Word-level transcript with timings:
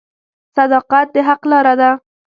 •صداقت 0.55 1.07
د 1.15 1.17
حق 1.27 1.41
لاره 1.51 1.73
ده. 1.81 1.89